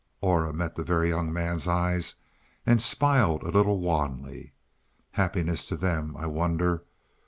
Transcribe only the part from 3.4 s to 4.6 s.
a little wanly.